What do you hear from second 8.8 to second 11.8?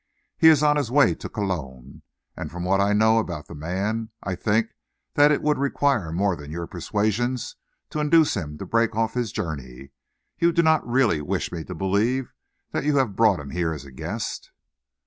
off his journey. You do not really wish me to